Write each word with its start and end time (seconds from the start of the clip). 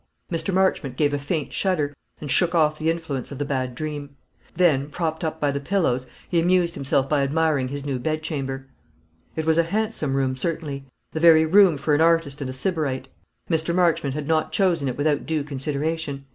Mr. 0.31 0.51
Marchmont 0.51 0.95
gave 0.95 1.13
a 1.13 1.19
faint 1.19 1.53
shudder, 1.53 1.93
and 2.19 2.31
shook 2.31 2.55
off 2.55 2.79
the 2.79 2.89
influence 2.89 3.31
of 3.31 3.37
the 3.37 3.45
bad 3.45 3.75
dream. 3.75 4.15
Then, 4.55 4.89
propped 4.89 5.23
up 5.23 5.39
by 5.39 5.51
the 5.51 5.59
pillows, 5.59 6.07
he 6.27 6.39
amused 6.39 6.73
himself 6.73 7.07
by 7.07 7.21
admiring 7.21 7.67
his 7.67 7.85
new 7.85 7.99
bedchamber. 7.99 8.65
It 9.35 9.45
was 9.45 9.59
a 9.59 9.69
handsome 9.69 10.15
room, 10.15 10.35
certainly 10.35 10.85
the 11.11 11.19
very 11.19 11.45
room 11.45 11.77
for 11.77 11.93
an 11.93 12.01
artist 12.01 12.41
and 12.41 12.49
a 12.49 12.53
sybarite. 12.53 13.09
Mr. 13.47 13.75
Marchmont 13.75 14.15
had 14.15 14.27
not 14.27 14.51
chosen 14.51 14.87
it 14.87 14.97
without 14.97 15.27
due 15.27 15.43
consideration. 15.43 16.25